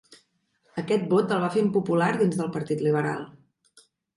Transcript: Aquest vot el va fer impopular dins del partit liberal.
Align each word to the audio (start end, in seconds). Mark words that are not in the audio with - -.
Aquest 0.81 1.05
vot 1.11 1.35
el 1.35 1.43
va 1.45 1.51
fer 1.57 1.63
impopular 1.65 2.09
dins 2.23 2.41
del 2.43 2.51
partit 2.59 2.85
liberal. 2.89 3.25